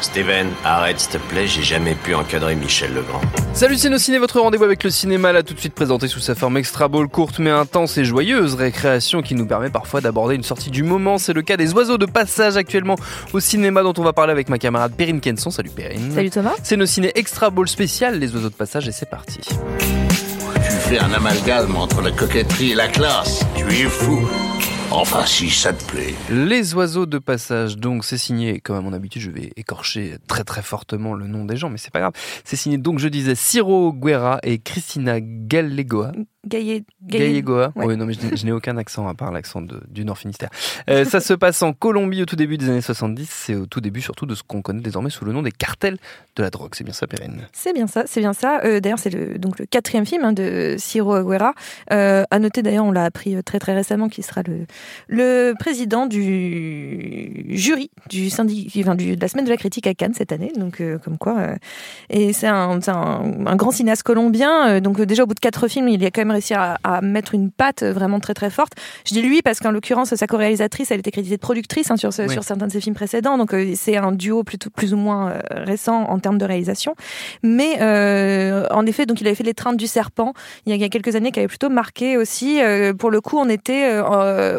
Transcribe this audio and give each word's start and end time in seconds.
Steven, 0.00 0.48
arrête 0.64 0.98
s'il 0.98 1.10
te 1.10 1.18
plaît, 1.18 1.46
j'ai 1.46 1.62
jamais 1.62 1.94
pu 1.94 2.14
encadrer 2.14 2.54
Michel 2.54 2.94
Legrand. 2.94 3.20
Salut 3.52 3.76
Ciné, 3.76 4.18
votre 4.18 4.40
rendez-vous 4.40 4.64
avec 4.64 4.82
le 4.82 4.88
cinéma, 4.88 5.30
là 5.30 5.42
tout 5.42 5.52
de 5.52 5.60
suite 5.60 5.74
présenté 5.74 6.08
sous 6.08 6.20
sa 6.20 6.34
forme 6.34 6.56
extra 6.56 6.88
ball, 6.88 7.06
courte 7.08 7.38
mais 7.38 7.50
intense 7.50 7.98
et 7.98 8.06
joyeuse, 8.06 8.54
récréation 8.54 9.20
qui 9.20 9.34
nous 9.34 9.44
permet 9.46 9.68
parfois 9.68 10.00
d'aborder 10.00 10.36
une 10.36 10.42
sortie 10.42 10.70
du 10.70 10.84
moment. 10.84 11.18
C'est 11.18 11.34
le 11.34 11.42
cas 11.42 11.58
des 11.58 11.74
oiseaux 11.74 11.98
de 11.98 12.06
passage 12.06 12.56
actuellement 12.56 12.96
au 13.34 13.40
cinéma 13.40 13.82
dont 13.82 13.92
on 13.98 14.02
va 14.02 14.14
parler 14.14 14.32
avec 14.32 14.48
ma 14.48 14.56
camarade 14.56 14.92
Perrine 14.96 15.20
Kenson. 15.20 15.50
Salut 15.50 15.68
Perrine. 15.68 16.12
Salut 16.14 16.30
Thomas. 16.30 16.54
C'est 16.62 16.78
nos 16.78 16.86
ciné 16.86 17.12
extra 17.14 17.50
ball 17.50 17.68
spécial, 17.68 18.18
les 18.18 18.34
oiseaux 18.34 18.48
de 18.48 18.54
passage, 18.54 18.88
et 18.88 18.92
c'est 18.92 19.10
parti. 19.10 19.40
Tu 19.40 20.72
fais 20.88 20.98
un 20.98 21.12
amalgame 21.12 21.76
entre 21.76 22.00
la 22.00 22.10
coquetterie 22.10 22.72
et 22.72 22.74
la 22.74 22.88
classe. 22.88 23.44
Tu 23.54 23.66
es 23.66 23.84
fou. 23.84 24.26
Enfin, 24.92 25.26
si 25.26 25.50
ça 25.50 25.72
te 25.72 25.84
plaît. 25.84 26.14
Les 26.30 26.74
oiseaux 26.74 27.06
de 27.06 27.18
passage, 27.18 27.76
donc 27.76 28.04
c'est 28.04 28.18
signé, 28.18 28.60
comme 28.60 28.76
à 28.76 28.80
mon 28.80 28.92
habitude, 28.92 29.20
je 29.20 29.30
vais 29.30 29.52
écorcher 29.56 30.16
très 30.28 30.44
très 30.44 30.62
fortement 30.62 31.12
le 31.14 31.26
nom 31.26 31.44
des 31.44 31.56
gens, 31.56 31.70
mais 31.70 31.78
c'est 31.78 31.90
pas 31.90 32.00
grave. 32.00 32.12
C'est 32.44 32.56
signé 32.56 32.78
donc, 32.78 32.98
je 32.98 33.08
disais, 33.08 33.34
Ciro 33.34 33.92
Guerra 33.92 34.38
et 34.42 34.58
Christina 34.58 35.18
Gallegoa. 35.20 36.12
Gallegoa 36.46 37.72
Ouais. 37.76 37.86
Oui, 37.86 37.96
non, 37.96 38.06
mais 38.06 38.14
je, 38.14 38.44
n'ai 38.44 38.52
aucun 38.52 38.76
accent 38.76 39.06
à 39.08 39.14
part 39.14 39.32
l'accent 39.32 39.62
du 39.62 40.04
Nord 40.04 40.18
Finistère. 40.18 40.50
Euh, 40.88 41.04
ça 41.04 41.20
se 41.20 41.34
passe 41.34 41.62
en 41.62 41.72
Colombie 41.72 42.22
au 42.22 42.26
tout 42.26 42.36
début 42.36 42.58
des 42.58 42.68
années 42.68 42.80
70. 42.80 43.28
C'est 43.30 43.54
au 43.54 43.66
tout 43.66 43.80
début 43.80 44.00
surtout 44.00 44.26
de 44.26 44.34
ce 44.34 44.42
qu'on 44.42 44.62
connaît 44.62 44.80
désormais 44.80 45.10
sous 45.10 45.24
le 45.24 45.32
nom 45.32 45.42
des 45.42 45.52
cartels 45.52 45.98
de 46.36 46.42
la 46.42 46.50
drogue. 46.50 46.72
C'est 46.74 46.84
bien 46.84 46.92
ça, 46.92 47.06
Perrine 47.06 47.48
C'est 47.52 47.72
bien 47.72 47.86
ça, 47.86 48.04
c'est 48.06 48.20
bien 48.20 48.32
ça. 48.32 48.60
Euh, 48.64 48.80
d'ailleurs, 48.80 48.98
c'est 48.98 49.10
le, 49.10 49.38
donc 49.38 49.58
le 49.58 49.66
quatrième 49.66 50.06
film 50.06 50.24
hein, 50.24 50.32
de 50.32 50.76
Ciro 50.78 51.14
Aguera. 51.14 51.54
Euh, 51.92 52.24
à 52.30 52.38
noter 52.38 52.62
d'ailleurs, 52.62 52.84
on 52.84 52.92
l'a 52.92 53.04
appris 53.04 53.36
euh, 53.36 53.42
très 53.42 53.58
très 53.58 53.74
récemment, 53.74 54.08
qu'il 54.08 54.24
sera 54.24 54.42
le, 54.46 54.66
le 55.08 55.54
président 55.58 56.06
du 56.06 57.46
jury 57.56 57.90
du 58.08 58.30
syndic, 58.30 58.72
enfin, 58.80 58.94
du, 58.94 59.16
de 59.16 59.20
la 59.20 59.28
semaine 59.28 59.44
de 59.44 59.50
la 59.50 59.56
critique 59.56 59.86
à 59.86 59.94
Cannes 59.94 60.14
cette 60.14 60.32
année. 60.32 60.52
Donc, 60.56 60.82
comme 61.04 61.18
quoi. 61.18 61.56
et 62.10 62.32
c'est 62.32 62.46
un, 62.46 62.80
c'est 62.80 62.90
un, 62.90 63.46
un 63.46 63.56
grand 63.56 63.70
cinéaste 63.70 64.02
colombien. 64.02 64.80
donc, 64.80 65.00
déjà 65.00 65.24
au 65.24 65.26
bout 65.26 65.34
de 65.34 65.40
quatre 65.40 65.68
films, 65.68 65.88
il 65.88 66.04
a 66.04 66.10
quand 66.10 66.24
même 66.24 66.35
réussi 66.36 66.54
à, 66.54 66.78
à 66.84 67.00
mettre 67.00 67.34
une 67.34 67.50
patte 67.50 67.82
vraiment 67.82 68.20
très 68.20 68.34
très 68.34 68.50
forte. 68.50 68.72
Je 69.06 69.12
dis 69.14 69.22
lui 69.22 69.42
parce 69.42 69.58
qu'en 69.60 69.70
l'occurrence, 69.70 70.14
sa 70.14 70.26
co-réalisatrice, 70.26 70.90
elle 70.90 71.00
était 71.00 71.10
créditée 71.10 71.36
de 71.36 71.40
productrice 71.40 71.90
hein, 71.90 71.96
sur, 71.96 72.12
ce- 72.12 72.22
Oui. 72.22 72.32
sur 72.32 72.44
certains 72.44 72.66
de 72.66 72.72
ses 72.72 72.80
films 72.80 72.94
précédents. 72.94 73.36
Donc, 73.38 73.52
euh, 73.54 73.72
c'est 73.76 73.96
un 73.96 74.12
duo 74.12 74.44
plutôt 74.44 74.70
plus 74.70 74.94
ou 74.94 74.96
moins 74.96 75.30
euh, 75.30 75.38
récent 75.50 76.02
en 76.04 76.18
termes 76.18 76.38
de 76.38 76.44
réalisation. 76.44 76.94
Mais 77.42 77.78
euh, 77.80 78.66
en 78.70 78.86
effet, 78.86 79.06
donc 79.06 79.20
il 79.20 79.26
avait 79.26 79.34
fait 79.36 79.44
Trains 79.54 79.72
du 79.74 79.86
Serpent 79.86 80.32
il 80.66 80.70
y 80.70 80.72
a, 80.72 80.76
il 80.76 80.80
y 80.82 80.84
a 80.84 80.88
quelques 80.88 81.14
années 81.16 81.30
qui 81.32 81.38
avait 81.38 81.48
plutôt 81.48 81.68
marqué 81.70 82.16
aussi. 82.16 82.58
pour 82.98 83.10
le 83.10 83.20
coup, 83.20 83.38
on 83.38 83.48
était 83.48 83.98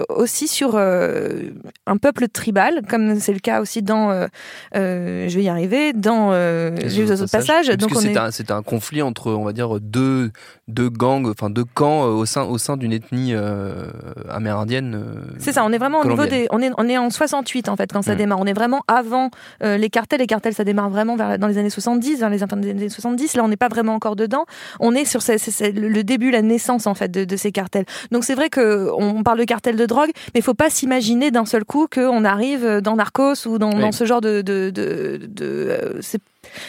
aussi 0.09 0.47
sur 0.47 0.77
un 0.77 1.97
peuple 2.01 2.27
tribal, 2.29 2.81
comme 2.89 3.19
c'est 3.19 3.33
le 3.33 3.39
cas 3.39 3.61
aussi 3.61 3.81
dans. 3.81 4.27
je 4.73 5.33
vais 5.35 5.43
y 5.43 5.49
arriver 5.49 5.93
dans 5.93 6.29
euh, 6.31 6.71
Les 6.77 6.99
oiseaux 6.99 7.25
de 7.25 7.29
passage. 7.29 7.67
Donc 7.67 7.89
Donc 7.89 7.97
on 7.97 8.01
c'est 8.01 8.11
est 8.13 8.17
un, 8.17 8.31
c'est 8.31 8.51
un 8.51 8.61
conflit 8.63 9.01
entre, 9.01 9.31
on 9.31 9.43
va 9.43 9.53
dire, 9.53 9.79
deux, 9.79 10.31
deux 10.67 10.89
gangs, 10.89 11.27
enfin 11.29 11.49
deux 11.49 11.65
camps 11.73 12.03
euh, 12.05 12.09
au 12.11 12.25
sein, 12.25 12.43
au 12.43 12.57
sein 12.57 12.77
d'une 12.77 12.91
ethnie 12.93 13.33
euh, 13.33 13.85
amérindienne. 14.29 14.95
euh, 14.95 15.21
C'est 15.39 15.51
ça, 15.53 15.63
on 15.65 15.71
est 15.71 15.77
vraiment 15.77 15.99
au 16.01 16.07
niveau 16.07 16.25
des. 16.25 16.47
On 16.51 16.61
est, 16.61 16.71
on 16.77 16.87
est 16.87 16.97
en 16.97 17.09
68 17.09 17.69
en 17.69 17.75
fait 17.75 17.91
quand 17.91 18.01
ça 18.01 18.13
Mm. 18.13 18.17
démarre. 18.17 18.39
On 18.39 18.45
est 18.45 18.53
vraiment 18.53 18.83
avant 18.87 19.29
les 19.61 19.89
cartels. 19.89 20.19
Les 20.19 20.27
cartels, 20.27 20.53
ça 20.53 20.63
démarre 20.63 20.89
vraiment 20.89 21.15
vers, 21.15 21.37
dans 21.39 21.47
les 21.47 21.57
années 21.57 21.69
70, 21.69 22.19
vers 22.19 22.29
les 22.29 22.37
fins 22.39 22.47
des 22.57 22.69
années 22.71 22.89
70. 22.89 23.35
Là, 23.35 23.43
on 23.43 23.47
n'est 23.47 23.57
pas 23.57 23.67
vraiment 23.67 23.93
encore 23.93 24.15
dedans. 24.15 24.45
On 24.79 24.93
est 24.95 25.05
sur 25.05 25.19
le 25.27 26.01
début, 26.03 26.31
la 26.31 26.41
naissance 26.41 26.87
en 26.87 26.93
fait 26.95 27.09
de, 27.11 27.25
de 27.25 27.35
ces 27.35 27.51
cartels. 27.51 27.85
Donc 28.11 28.23
c'est 28.23 28.35
vrai 28.35 28.49
que 28.49 28.89
on 28.97 29.23
parle 29.23 29.39
de 29.39 29.43
cartel 29.43 29.75
de 29.75 29.85
drogue, 29.85 30.09
mais 30.33 30.39
il 30.39 30.43
faut 30.43 30.53
pas 30.53 30.69
s'imaginer 30.69 31.31
d'un 31.31 31.45
seul 31.45 31.65
coup 31.65 31.87
qu'on 31.93 32.23
arrive 32.25 32.81
dans 32.81 32.95
Narcos 32.95 33.45
ou 33.47 33.57
dans, 33.57 33.71
Oui. 33.73 33.79
dans 33.81 33.91
ce 33.91 34.05
genre 34.05 34.21
de. 34.21 34.41
de, 34.41 34.69
de, 34.69 35.19
de, 35.27 35.45
euh, 35.69 36.01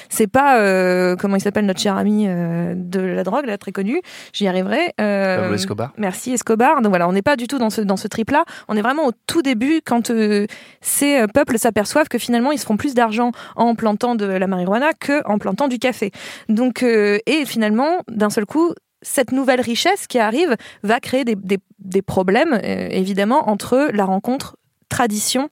c'est- 0.08 0.26
pas 0.26 0.58
euh, 0.60 1.16
comment 1.16 1.36
il 1.36 1.40
s'appelle 1.40 1.64
notre 1.66 1.80
cher 1.80 1.96
ami 1.96 2.26
euh, 2.28 2.74
de 2.76 3.00
la 3.00 3.24
drogue 3.24 3.46
là 3.46 3.56
très 3.58 3.72
connu 3.72 4.00
j'y 4.32 4.46
arriverai 4.46 4.92
euh, 5.00 5.40
Pablo 5.40 5.54
Escobar. 5.54 5.92
Merci 5.96 6.32
Escobar. 6.32 6.82
Donc 6.82 6.90
voilà, 6.90 7.08
on 7.08 7.12
n'est 7.12 7.22
pas 7.22 7.36
du 7.36 7.46
tout 7.46 7.58
dans 7.58 7.70
ce, 7.70 7.80
dans 7.80 7.96
ce 7.96 8.08
trip-là. 8.08 8.44
On 8.68 8.76
est 8.76 8.82
vraiment 8.82 9.06
au 9.06 9.12
tout 9.26 9.42
début 9.42 9.80
quand 9.84 10.12
ces 10.80 11.24
peuples 11.32 11.58
s'aperçoivent 11.58 12.08
que 12.08 12.18
finalement 12.18 12.52
ils 12.52 12.58
se 12.58 12.66
font 12.66 12.76
plus 12.76 12.94
d'argent 12.94 13.32
en 13.56 13.74
plantant 13.74 14.14
de 14.14 14.26
la 14.26 14.46
marijuana 14.46 14.90
que 14.98 15.26
en 15.26 15.38
plantant 15.38 15.68
du 15.68 15.78
café. 15.78 16.10
Donc 16.48 16.82
et 16.82 17.44
finalement 17.46 17.98
d'un 18.08 18.30
seul 18.30 18.46
coup 18.46 18.72
cette 19.02 19.32
nouvelle 19.32 19.60
richesse 19.60 20.06
qui 20.08 20.18
arrive 20.18 20.56
va 20.82 20.98
créer 21.00 21.24
des, 21.24 21.36
des- 21.36 21.58
des 21.78 22.02
problèmes 22.02 22.52
euh, 22.54 22.88
évidemment 22.90 23.48
entre 23.48 23.88
la 23.92 24.04
rencontre 24.04 24.56
tradition 24.88 25.48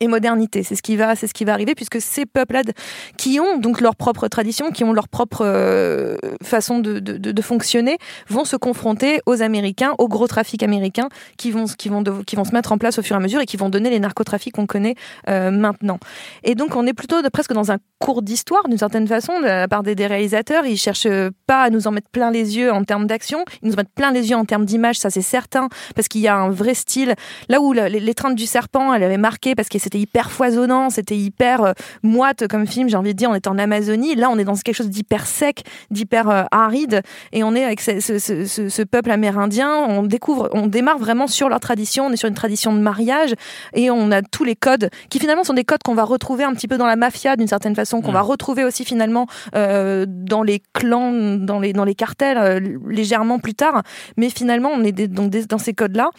et 0.00 0.08
modernité. 0.08 0.62
C'est 0.62 0.74
ce 0.74 0.82
qui 0.82 0.96
va, 0.96 1.14
c'est 1.14 1.26
ce 1.26 1.34
qui 1.34 1.44
va 1.44 1.52
arriver 1.52 1.74
puisque 1.74 2.00
ces 2.00 2.24
peuples-là 2.26 2.64
d- 2.64 2.72
qui 3.18 3.38
ont 3.38 3.58
donc 3.58 3.80
leur 3.80 3.96
propre 3.96 4.28
tradition, 4.28 4.70
qui 4.70 4.82
ont 4.82 4.92
leur 4.92 5.08
propre 5.08 5.42
euh, 5.44 6.16
façon 6.42 6.78
de, 6.78 7.42
fonctionner, 7.42 7.98
vont 8.28 8.44
se 8.44 8.56
confronter 8.56 9.20
aux 9.26 9.42
Américains, 9.42 9.94
au 9.98 10.08
gros 10.08 10.26
trafic 10.26 10.62
américain 10.62 11.08
qui 11.36 11.50
vont, 11.50 11.64
qui 11.64 11.88
vont, 11.88 12.02
qui 12.26 12.36
vont 12.36 12.44
se 12.44 12.52
mettre 12.52 12.72
en 12.72 12.78
place 12.78 12.98
au 12.98 13.02
fur 13.02 13.14
et 13.14 13.18
à 13.18 13.20
mesure 13.20 13.40
et 13.40 13.46
qui 13.46 13.56
vont 13.56 13.68
donner 13.68 13.90
les 13.90 14.00
narcotrafics 14.00 14.54
qu'on 14.54 14.66
connaît 14.66 14.94
euh, 15.28 15.50
maintenant. 15.50 15.98
Et 16.44 16.54
donc 16.54 16.76
on 16.76 16.86
est 16.86 16.94
plutôt 16.94 17.20
de, 17.22 17.28
presque 17.28 17.52
dans 17.52 17.70
un 17.70 17.76
cours 17.98 18.22
d'histoire 18.22 18.68
d'une 18.68 18.78
certaine 18.78 19.06
façon 19.06 19.38
de 19.40 19.46
la 19.46 19.68
part 19.68 19.82
des, 19.82 19.94
réalisateurs. 20.00 20.64
Ils 20.64 20.78
cherchent 20.78 21.08
pas 21.46 21.62
à 21.64 21.70
nous 21.70 21.86
en 21.86 21.90
mettre 21.90 22.08
plein 22.08 22.30
les 22.30 22.56
yeux 22.56 22.72
en 22.72 22.84
termes 22.84 23.06
d'action, 23.06 23.44
ils 23.62 23.68
nous 23.68 23.74
en 23.74 23.76
mettent 23.76 23.94
plein 23.94 24.12
les 24.12 24.30
yeux 24.30 24.36
en 24.36 24.46
termes 24.46 24.64
d'image, 24.64 24.98
ça 24.98 25.10
c'est 25.10 25.20
certain, 25.20 25.68
parce 25.94 26.08
qu'il 26.08 26.22
y 26.22 26.28
a 26.28 26.36
un 26.36 26.48
vrai 26.48 26.72
style. 26.72 27.14
Là 27.50 27.60
où 27.60 27.72
l'étreinte 27.72 28.34
du 28.34 28.46
serpent, 28.46 28.94
elle 28.94 29.02
avait 29.02 29.18
marqué 29.18 29.54
parce 29.54 29.68
que 29.68 29.78
c'était 29.90 29.98
hyper 30.02 30.30
foisonnant, 30.30 30.88
c'était 30.88 31.16
hyper 31.16 31.64
euh, 31.64 31.72
moite 32.04 32.46
comme 32.46 32.64
film, 32.64 32.88
j'ai 32.88 32.96
envie 32.96 33.12
de 33.12 33.18
dire, 33.18 33.28
on 33.28 33.34
est 33.34 33.48
en 33.48 33.58
Amazonie. 33.58 34.14
Là, 34.14 34.30
on 34.30 34.38
est 34.38 34.44
dans 34.44 34.54
quelque 34.54 34.76
chose 34.76 34.88
d'hyper 34.88 35.26
sec, 35.26 35.64
d'hyper 35.90 36.28
euh, 36.30 36.44
aride, 36.52 37.02
et 37.32 37.42
on 37.42 37.56
est 37.56 37.64
avec 37.64 37.80
ce, 37.80 37.98
ce- 37.98 38.20
ce- 38.20 38.44
ce- 38.46 38.68
ce 38.68 38.82
peuple 38.82 39.10
amérindien. 39.10 39.74
On 39.88 40.04
découvre, 40.04 40.48
on 40.52 40.68
démarre 40.68 40.98
vraiment 40.98 41.26
sur 41.26 41.48
leur 41.48 41.58
tradition. 41.58 42.06
On 42.06 42.12
est 42.12 42.16
sur 42.16 42.28
une 42.28 42.34
tradition 42.36 42.72
de 42.72 42.78
mariage, 42.78 43.34
et 43.74 43.90
on 43.90 44.12
a 44.12 44.22
tous 44.22 44.44
les 44.44 44.54
codes 44.54 44.90
qui 45.08 45.18
finalement 45.18 45.42
sont 45.42 45.54
des 45.54 45.64
codes 45.64 45.82
qu'on 45.82 45.94
va 45.96 46.04
retrouver 46.04 46.44
un 46.44 46.52
petit 46.54 46.68
peu 46.68 46.78
dans 46.78 46.86
la 46.86 46.94
mafia 46.96 47.34
d'une 47.34 47.48
certaine 47.48 47.74
façon, 47.74 48.00
qu'on 48.00 48.12
va 48.12 48.20
retrouver 48.20 48.62
aussi 48.64 48.84
finalement 48.84 49.26
euh, 49.56 50.06
dans 50.08 50.44
les 50.44 50.62
clans, 50.72 51.12
dans 51.36 51.58
les 51.58 51.72
dans 51.72 51.84
les 51.84 51.96
cartels 51.96 52.38
euh, 52.38 52.60
légèrement 52.88 53.40
plus 53.40 53.54
tard. 53.54 53.82
Mais 54.16 54.30
finalement, 54.30 54.70
on 54.72 54.84
est 54.84 54.92
des- 54.92 55.08
donc 55.08 55.30
des- 55.30 55.46
dans 55.46 55.58
ces 55.58 55.74
codes-là, 55.74 56.10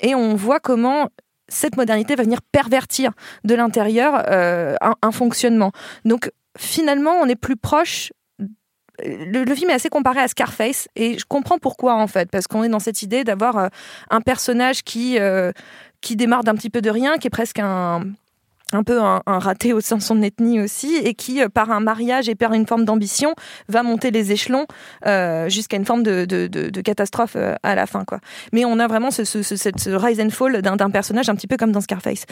et 0.00 0.16
on 0.16 0.34
voit 0.34 0.58
comment 0.58 1.08
cette 1.50 1.76
modernité 1.76 2.14
va 2.14 2.22
venir 2.22 2.40
pervertir 2.52 3.12
de 3.44 3.54
l'intérieur 3.54 4.22
euh, 4.28 4.76
un, 4.80 5.12
fonctionnement. 5.12 5.72
Donc 6.04 6.30
finalement, 6.56 7.12
on 7.12 7.26
est 7.26 7.36
plus 7.36 7.56
proche. 7.56 8.12
Le, 9.04 9.44
le 9.44 9.54
film 9.54 9.70
est 9.70 9.74
assez 9.74 9.88
comparé 9.88 10.20
à 10.20 10.28
Scarface 10.28 10.88
et 10.94 11.18
je 11.18 11.24
comprends 11.26 11.58
pourquoi 11.58 11.94
en 11.96 12.06
fait, 12.06 12.30
parce 12.30 12.46
qu'on 12.46 12.64
est 12.64 12.68
dans 12.68 12.78
cette 12.78 13.02
idée 13.02 13.24
d'avoir 13.24 13.56
euh, 13.58 13.68
un 14.10 14.20
personnage 14.20 14.82
qui 14.82 15.18
euh, 15.18 15.52
qui 16.00 16.16
démarre 16.16 16.44
d'un 16.44 16.54
petit 16.54 16.70
peu 16.70 16.80
de 16.80 16.90
rien, 16.90 17.18
qui 17.18 17.26
est 17.26 17.30
presque 17.30 17.58
un 17.58 18.04
un 18.72 18.82
peu 18.82 19.00
un, 19.00 19.22
raté 19.26 19.72
au 19.72 19.80
sein 19.80 19.96
de 19.96 20.02
son 20.02 20.22
ethnie 20.22 20.60
aussi, 20.60 20.96
et 20.96 21.14
qui, 21.14 21.42
euh, 21.42 21.48
par 21.48 21.70
un 21.70 21.80
mariage 21.80 22.28
et 22.28 22.34
par 22.34 22.52
une 22.52 22.66
forme 22.66 22.84
d'ambition, 22.84 23.34
va 23.68 23.82
monter 23.82 24.10
les 24.10 24.32
échelons 24.32 24.66
euh, 25.06 25.48
jusqu'à 25.48 25.76
une 25.76 25.84
forme 25.84 26.02
de, 26.02 26.24
de, 26.24 26.46
de, 26.46 26.70
de 26.70 26.80
catastrophe 26.80 27.34
euh, 27.36 27.54
à 27.62 27.74
la 27.74 27.86
fin. 27.86 28.04
Quoi. 28.04 28.20
Mais 28.52 28.64
on 28.64 28.78
a 28.78 28.86
vraiment 28.86 29.10
ce, 29.10 29.24
ce, 29.24 29.42
ce, 29.42 29.56
ce 29.56 29.90
rise 29.90 30.20
and 30.20 30.30
fall 30.30 30.62
d'un 30.62 30.90
personnage 30.90 31.28
un 31.28 31.34
petit 31.34 31.46
peu 31.46 31.56
comme 31.56 31.72
dans 31.72 31.80
Scarface. 31.80 32.24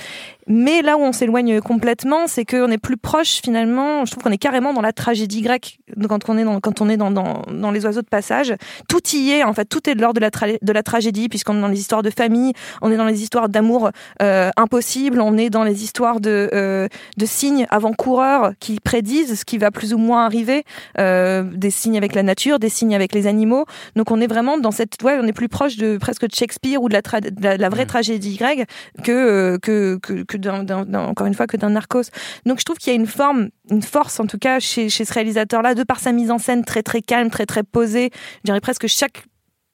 Mais 0.46 0.82
là 0.82 0.96
où 0.96 1.00
on 1.00 1.12
s'éloigne 1.12 1.60
complètement, 1.60 2.26
c'est 2.26 2.44
qu'on 2.44 2.70
est 2.70 2.78
plus 2.78 2.96
proche 2.96 3.40
finalement, 3.42 4.04
je 4.04 4.12
trouve 4.12 4.22
qu'on 4.22 4.32
est 4.32 4.38
carrément 4.38 4.72
dans 4.72 4.80
la 4.80 4.92
tragédie 4.92 5.42
grecque 5.42 5.78
quand 6.08 6.28
on 6.28 6.38
est 6.38 6.44
dans, 6.44 6.60
quand 6.60 6.80
on 6.80 6.88
est 6.88 6.96
dans, 6.96 7.10
dans, 7.10 7.42
dans 7.50 7.70
les 7.70 7.84
oiseaux 7.84 8.02
de 8.02 8.08
passage. 8.08 8.54
Tout 8.88 9.06
y 9.12 9.30
est, 9.30 9.44
en 9.44 9.52
fait, 9.54 9.64
tout 9.64 9.88
est 9.88 9.94
de 9.94 10.00
l'ordre 10.00 10.20
de 10.20 10.24
la, 10.24 10.30
de 10.60 10.72
la 10.72 10.82
tragédie, 10.82 11.28
puisqu'on 11.28 11.56
est 11.58 11.60
dans 11.60 11.68
les 11.68 11.80
histoires 11.80 12.02
de 12.02 12.10
famille, 12.10 12.52
on 12.82 12.90
est 12.90 12.96
dans 12.96 13.06
les 13.06 13.22
histoires 13.22 13.48
d'amour 13.48 13.90
euh, 14.22 14.50
impossible, 14.56 15.20
on 15.20 15.36
est 15.36 15.50
dans 15.50 15.64
les 15.64 15.82
histoires 15.82 16.20
de 16.20 16.27
de, 16.28 16.50
euh, 16.52 16.88
de 17.16 17.26
signes 17.26 17.66
avant-coureurs 17.70 18.52
qui 18.60 18.78
prédisent 18.90 19.34
ce 19.40 19.44
qui 19.44 19.58
va 19.58 19.70
plus 19.70 19.90
ou 19.94 19.98
moins 19.98 20.24
arriver, 20.24 20.64
euh, 20.98 21.42
des 21.64 21.70
signes 21.70 21.96
avec 22.02 22.14
la 22.14 22.22
nature, 22.22 22.58
des 22.58 22.68
signes 22.68 22.94
avec 22.94 23.10
les 23.14 23.26
animaux. 23.26 23.64
Donc 23.96 24.10
on 24.10 24.20
est 24.20 24.26
vraiment 24.34 24.58
dans 24.58 24.70
cette, 24.78 24.94
ouais, 25.02 25.16
on 25.22 25.26
est 25.26 25.32
plus 25.32 25.48
proche 25.48 25.76
de 25.76 25.98
presque 25.98 26.26
de 26.30 26.34
Shakespeare 26.34 26.80
ou 26.82 26.88
de 26.88 26.94
la, 26.94 27.02
tra- 27.02 27.20
de 27.20 27.42
la, 27.42 27.56
de 27.56 27.62
la 27.62 27.68
vraie 27.68 27.86
tragédie 27.86 28.36
grecque 28.36 28.64
que 29.02 29.12
euh, 29.12 29.58
que 29.58 29.98
que, 30.02 30.24
que 30.24 30.36
d'un, 30.36 30.62
d'un- 30.64 30.84
d'un- 30.92 31.06
encore 31.12 31.26
une 31.26 31.34
fois 31.34 31.46
que 31.46 31.56
d'un 31.56 31.70
Narcos. 31.70 32.08
Donc 32.46 32.58
je 32.60 32.64
trouve 32.64 32.78
qu'il 32.78 32.92
y 32.92 32.96
a 32.96 33.00
une 33.00 33.06
forme, 33.06 33.48
une 33.70 33.82
force 33.82 34.20
en 34.20 34.26
tout 34.26 34.38
cas 34.38 34.60
chez, 34.60 34.88
chez 34.88 35.04
ce 35.04 35.12
réalisateur-là, 35.14 35.74
de 35.74 35.84
par 35.84 35.98
sa 36.00 36.12
mise 36.12 36.30
en 36.30 36.38
scène 36.38 36.64
très 36.64 36.82
très 36.82 37.02
calme, 37.02 37.30
très 37.30 37.46
très 37.46 37.62
posée. 37.62 38.10
Je 38.40 38.44
dirais 38.46 38.60
presque 38.60 38.86
chaque 38.86 39.24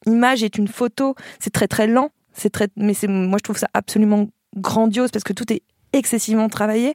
image 0.07 0.43
est 0.43 0.59
une 0.59 0.69
photo. 0.69 1.15
C'est 1.41 1.53
très 1.59 1.69
très 1.69 1.87
lent. 1.87 2.11
C'est 2.37 2.51
très, 2.51 2.69
mais 2.77 2.95
c'est 2.95 3.09
moi 3.09 3.39
je 3.39 3.45
trouve 3.45 3.59
ça 3.59 3.69
absolument 3.75 4.27
grandiose 4.57 5.11
parce 5.13 5.25
que 5.25 5.33
tout 5.33 5.53
est 5.53 5.63
excessivement 5.95 6.49
travaillé. 6.49 6.95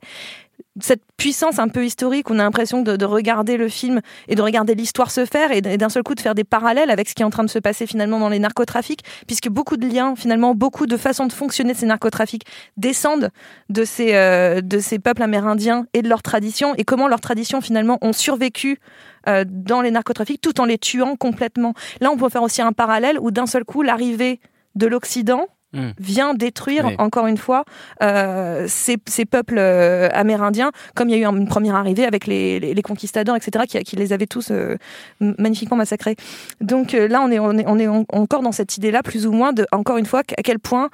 Cette 0.81 1.01
puissance 1.17 1.59
un 1.59 1.67
peu 1.67 1.85
historique, 1.85 2.29
on 2.29 2.39
a 2.39 2.43
l'impression 2.43 2.81
de, 2.81 2.95
de 2.95 3.05
regarder 3.05 3.57
le 3.57 3.67
film 3.69 4.01
et 4.27 4.35
de 4.35 4.41
regarder 4.41 4.75
l'histoire 4.75 5.11
se 5.11 5.25
faire 5.25 5.51
et 5.51 5.61
d'un 5.61 5.89
seul 5.89 6.03
coup 6.03 6.15
de 6.15 6.21
faire 6.21 6.35
des 6.35 6.43
parallèles 6.43 6.89
avec 6.89 7.09
ce 7.09 7.15
qui 7.15 7.21
est 7.21 7.25
en 7.25 7.29
train 7.29 7.43
de 7.43 7.49
se 7.49 7.59
passer 7.59 7.85
finalement 7.87 8.19
dans 8.19 8.29
les 8.29 8.39
narcotrafics, 8.39 9.01
puisque 9.25 9.49
beaucoup 9.49 9.77
de 9.77 9.87
liens, 9.87 10.15
finalement, 10.15 10.55
beaucoup 10.55 10.85
de 10.85 10.95
façons 10.95 11.25
de 11.25 11.33
fonctionner 11.33 11.73
ces 11.73 11.85
narcotrafics 11.85 12.43
descendent 12.77 13.29
de 13.69 13.83
ces, 13.83 14.15
euh, 14.15 14.61
de 14.61 14.79
ces 14.79 14.99
peuples 14.99 15.23
amérindiens 15.23 15.85
et 15.93 16.01
de 16.01 16.09
leurs 16.09 16.23
traditions 16.23 16.75
et 16.75 16.83
comment 16.83 17.07
leurs 17.07 17.21
traditions 17.21 17.61
finalement 17.61 17.97
ont 18.01 18.13
survécu 18.13 18.79
euh, 19.27 19.43
dans 19.47 19.81
les 19.81 19.91
narcotrafics 19.91 20.41
tout 20.41 20.61
en 20.61 20.65
les 20.65 20.77
tuant 20.77 21.15
complètement. 21.15 21.73
Là, 21.99 22.11
on 22.11 22.17
peut 22.17 22.29
faire 22.29 22.43
aussi 22.43 22.61
un 22.61 22.73
parallèle 22.73 23.17
où 23.19 23.31
d'un 23.31 23.47
seul 23.47 23.65
coup, 23.65 23.81
l'arrivée 23.81 24.39
de 24.75 24.87
l'Occident 24.87 25.47
Mm. 25.71 25.89
vient 25.99 26.33
détruire 26.33 26.85
Oui. 26.87 26.95
encore 26.97 27.27
une 27.27 27.37
fois 27.37 27.63
euh, 28.01 28.65
ces, 28.67 28.97
ces 29.07 29.25
peuples 29.25 29.57
euh, 29.59 30.09
amérindiens, 30.13 30.71
comme 30.95 31.09
il 31.09 31.15
y 31.15 31.23
a 31.23 31.29
eu 31.29 31.31
une 31.31 31.47
première 31.47 31.75
arrivée 31.75 32.05
avec 32.05 32.25
les, 32.25 32.59
les, 32.59 32.73
les 32.73 32.81
conquistadors, 32.81 33.35
etc., 33.35 33.65
qui, 33.67 33.79
qui 33.83 33.95
les 33.95 34.11
avaient 34.11 34.25
tous 34.25 34.49
euh, 34.49 34.77
magnifiquement 35.19 35.77
massacrés. 35.77 36.15
Donc 36.59 36.93
là, 36.93 37.21
on 37.21 37.29
est, 37.29 37.37
on 37.37 37.55
est, 37.55 37.65
on 37.67 37.77
est 37.77 37.87
en- 37.87 38.03
encore 38.11 38.41
dans 38.41 38.51
cette 38.51 38.77
idée-là, 38.77 39.03
plus 39.03 39.27
ou 39.27 39.31
moins, 39.31 39.53
de, 39.53 39.67
encore 39.71 39.97
une 39.97 40.07
fois, 40.07 40.21
à 40.21 40.41
quel 40.41 40.57
point 40.57 40.89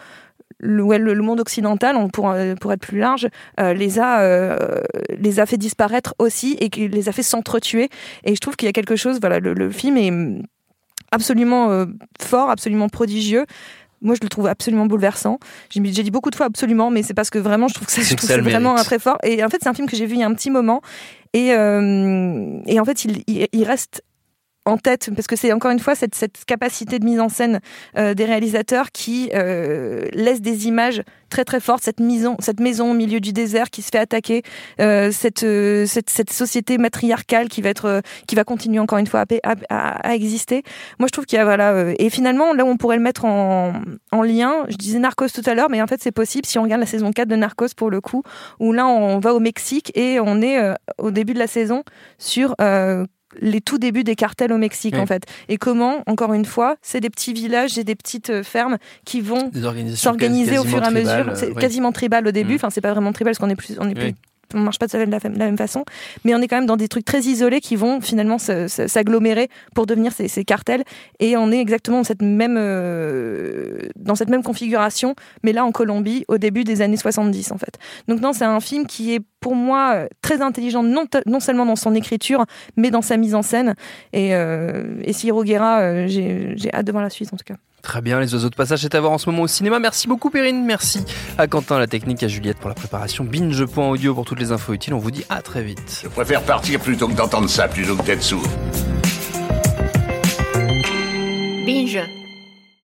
le, 0.59 0.83
le- 0.97 1.13
le 1.13 1.21
monde 1.21 1.39
occidental, 1.39 1.95
pour, 2.11 2.33
pour 2.59 2.73
être 2.73 2.81
plus 2.81 2.99
large, 2.99 3.29
euh, 3.61 3.73
les, 3.73 3.97
a, 3.99 4.19
euh, 4.21 4.81
les 5.17 5.39
a 5.39 5.45
fait 5.45 5.57
disparaître 5.57 6.13
aussi 6.19 6.57
et 6.59 6.69
les 6.89 7.07
a 7.07 7.13
fait 7.13 7.23
s'entretuer. 7.23 7.87
Et 8.25 8.35
je 8.35 8.39
trouve 8.41 8.57
qu'il 8.57 8.65
y 8.65 8.69
a 8.69 8.73
quelque 8.73 8.97
chose, 8.97 9.19
voilà, 9.21 9.39
le, 9.39 9.53
le 9.53 9.69
film 9.69 9.95
est 9.97 10.11
absolument 11.11 11.71
euh, 11.71 11.85
fort, 12.21 12.49
absolument 12.49 12.89
prodigieux. 12.89 13.45
Moi, 14.05 14.15
je 14.15 14.21
le 14.21 14.29
trouve 14.29 14.47
absolument 14.47 14.85
bouleversant. 14.85 15.39
J'ai 15.69 15.81
dit 15.81 16.11
beaucoup 16.11 16.29
de 16.29 16.35
fois 16.35 16.45
absolument, 16.45 16.91
mais 16.91 17.03
c'est 17.03 17.13
parce 17.13 17.29
que 17.29 17.39
vraiment, 17.39 17.67
je 17.67 17.73
trouve 17.73 17.87
que 17.87 17.93
ça, 17.93 18.01
je 18.01 18.15
trouve 18.15 18.29
vraiment 18.29 18.77
un 18.77 18.83
très 18.83 18.99
fort. 18.99 19.17
Et 19.23 19.43
en 19.43 19.49
fait, 19.49 19.57
c'est 19.61 19.69
un 19.69 19.73
film 19.73 19.89
que 19.89 19.97
j'ai 19.97 20.05
vu 20.05 20.13
il 20.15 20.19
y 20.19 20.23
a 20.23 20.27
un 20.27 20.33
petit 20.33 20.51
moment. 20.51 20.81
Et, 21.33 21.53
euh, 21.53 22.59
et 22.65 22.79
en 22.79 22.85
fait, 22.85 23.03
il, 23.03 23.23
il, 23.27 23.47
il 23.51 23.63
reste 23.65 24.03
en 24.65 24.77
tête 24.77 25.09
parce 25.15 25.27
que 25.27 25.35
c'est 25.35 25.53
encore 25.53 25.71
une 25.71 25.79
fois 25.79 25.95
cette, 25.95 26.15
cette 26.15 26.43
capacité 26.45 26.99
de 26.99 27.05
mise 27.05 27.19
en 27.19 27.29
scène 27.29 27.59
euh, 27.97 28.13
des 28.15 28.25
réalisateurs 28.25 28.91
qui 28.91 29.29
euh, 29.33 30.05
laisse 30.13 30.41
des 30.41 30.67
images 30.67 31.03
très 31.29 31.43
très 31.45 31.59
fortes 31.59 31.83
cette 31.83 31.99
maison 31.99 32.35
cette 32.39 32.59
maison 32.59 32.91
au 32.91 32.93
milieu 32.93 33.19
du 33.19 33.31
désert 33.33 33.69
qui 33.69 33.81
se 33.81 33.89
fait 33.89 33.99
attaquer 33.99 34.41
euh, 34.79 35.11
cette, 35.11 35.43
euh, 35.43 35.85
cette 35.85 36.09
cette 36.09 36.31
société 36.31 36.77
matriarcale 36.77 37.47
qui 37.47 37.61
va 37.61 37.69
être 37.69 37.85
euh, 37.85 38.01
qui 38.27 38.35
va 38.35 38.43
continuer 38.43 38.79
encore 38.79 38.97
une 38.97 39.07
fois 39.07 39.21
à, 39.43 39.53
à, 39.69 40.09
à- 40.09 40.15
exister. 40.15 40.63
Moi 40.99 41.07
je 41.07 41.11
trouve 41.11 41.25
qu'il 41.25 41.37
y 41.37 41.39
a 41.39 41.45
voilà 41.45 41.71
euh, 41.73 41.93
et 41.99 42.09
finalement 42.09 42.53
là 42.53 42.65
où 42.65 42.67
on 42.67 42.77
pourrait 42.77 42.97
le 42.97 43.03
mettre 43.03 43.25
en, 43.25 43.73
en 44.11 44.21
lien 44.23 44.65
je 44.69 44.77
disais 44.77 44.97
Narcos 44.99 45.29
tout 45.29 45.43
à 45.45 45.53
l'heure 45.53 45.69
mais 45.69 45.81
en 45.81 45.87
fait 45.87 46.01
c'est 46.01 46.11
possible 46.11 46.45
si 46.45 46.57
on 46.57 46.63
regarde 46.63 46.81
la 46.81 46.87
saison 46.87 47.11
4 47.11 47.27
de 47.27 47.35
Narcos 47.35 47.75
pour 47.77 47.89
le 47.91 48.01
coup 48.01 48.23
où 48.59 48.71
là 48.73 48.87
on 48.87 49.19
va 49.19 49.33
au 49.35 49.39
Mexique 49.39 49.91
et 49.95 50.19
on 50.19 50.41
est 50.41 50.59
au 50.97 51.11
début 51.11 51.33
de 51.33 51.39
la 51.39 51.47
saison 51.47 51.83
sur 52.17 52.55
les 53.41 53.61
tout 53.61 53.77
débuts 53.77 54.03
des 54.03 54.15
cartels 54.15 54.51
au 54.53 54.57
Mexique 54.57 54.95
Oui. 54.95 55.01
en 55.01 55.05
fait 55.05 55.23
et 55.49 55.57
comment 55.57 56.03
encore 56.07 56.33
une 56.33 56.45
fois 56.45 56.75
c'est 56.81 56.99
des 56.99 57.09
petits 57.09 57.33
villages 57.33 57.77
et 57.77 57.83
des 57.83 57.95
petites 57.95 58.29
euh, 58.29 58.43
fermes 58.43 58.77
qui 59.05 59.21
vont 59.21 59.51
s'organiser 59.95 60.57
au 60.57 60.63
fur 60.63 60.81
et 60.81 60.85
à 60.85 60.91
mesure 60.91 61.31
c'est 61.35 61.53
quasiment 61.55 61.91
tribal 61.91 62.27
au 62.27 62.31
début 62.31 62.53
Mm. 62.53 62.55
enfin 62.55 62.69
c'est 62.69 62.81
pas 62.81 62.91
vraiment 62.91 63.11
tribal 63.13 63.31
parce 63.33 63.39
qu'on 63.39 63.49
est 63.49 63.55
plus 63.55 63.75
on 63.79 63.89
est 63.89 63.95
plus. 63.95 64.13
On 64.53 64.59
marche 64.59 64.79
pas 64.79 64.87
de 64.87 64.97
la, 64.97 65.19
même 65.19 65.57
façon 65.57 65.85
mais 66.23 66.35
on 66.35 66.41
est 66.41 66.47
quand 66.47 66.57
même 66.57 66.65
dans 66.65 66.77
des 66.77 66.87
trucs 66.87 67.05
très 67.05 67.21
isolés 67.21 67.61
qui 67.61 67.75
vont 67.75 68.01
finalement 68.01 68.37
s'agglomérer 68.37 69.49
pour 69.73 69.85
devenir 69.85 70.11
ces, 70.11 70.45
cartels. 70.45 70.83
Et 71.19 71.37
on 71.37 71.51
est 71.51 71.59
exactement 71.59 71.97
dans 71.97 72.03
cette 72.03 72.21
même 72.21 72.57
euh, 72.57 73.79
dans 73.95 74.15
cette 74.15 74.29
même 74.29 74.43
configuration 74.43 75.15
mais 75.43 75.53
là 75.53 75.65
en 75.65 75.71
Colombie 75.71 76.25
au 76.27 76.37
début 76.37 76.63
des 76.63 76.81
années 76.81 76.97
70 76.97 77.51
en 77.51 77.57
fait. 77.57 77.77
Donc 78.07 78.21
non 78.21 78.33
c'est 78.33 78.45
un 78.45 78.59
film 78.59 78.85
qui 78.85 79.13
est 79.13 79.21
pour 79.39 79.55
moi 79.55 79.93
euh, 79.95 80.07
très 80.21 80.41
intelligent 80.41 80.83
non, 80.83 81.05
non 81.25 81.39
seulement 81.39 81.65
dans 81.65 81.75
son 81.75 81.95
écriture 81.95 82.45
mais 82.77 82.91
dans 82.91 83.01
sa 83.01 83.17
mise 83.17 83.35
en 83.35 83.41
scène. 83.41 83.75
Et, 84.13 84.35
euh, 84.35 84.97
et 85.03 85.13
Ciro 85.13 85.43
Guerra 85.43 85.81
euh, 85.81 86.07
j'ai 86.07 86.73
hâte 86.73 86.85
de 86.85 86.91
voir 86.91 87.03
la 87.03 87.09
suite 87.09 87.33
en 87.33 87.37
tout 87.37 87.45
cas 87.45 87.55
Très 87.85 88.01
bien, 88.01 88.19
les 88.19 88.33
oiseaux 88.33 88.49
de 88.49 88.55
passage 88.55 88.83
est 88.83 88.95
à 88.95 88.99
voir 88.99 89.13
en 89.13 89.19
ce 89.19 89.29
moment 89.29 89.43
au 89.43 89.47
cinéma. 89.47 89.77
Merci 89.77 90.07
beaucoup 90.07 90.31
Perrine, 90.31 90.65
merci 90.65 91.05
à 91.37 91.45
Quentin, 91.45 91.77
la 91.77 91.85
technique, 91.85 92.23
à 92.23 92.27
Juliette 92.27 92.57
pour 92.57 92.67
la 92.67 92.73
préparation, 92.73 93.23
binge.audio 93.23 94.15
pour 94.15 94.25
toutes 94.25 94.39
les 94.39 94.51
infos 94.51 94.73
utiles. 94.73 94.95
On 94.95 94.97
vous 94.97 95.11
dit 95.11 95.23
à 95.29 95.43
très 95.43 95.61
vite. 95.61 96.01
Je 96.01 96.09
préfère 96.09 96.41
partir 96.41 96.79
plutôt 96.79 97.07
que 97.07 97.13
d'entendre 97.13 97.47
ça, 97.47 97.67
plutôt 97.67 97.95
que 97.95 98.01
d'être 98.01 98.23
sourd. 98.23 98.41
Binge. 101.67 101.99